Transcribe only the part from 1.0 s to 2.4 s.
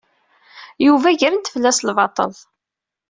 gren-d fell-as lbaṭel.